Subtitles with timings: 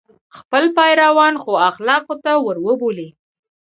[0.37, 3.09] خپل پیروان ښو اخلاقو ته وروبولي.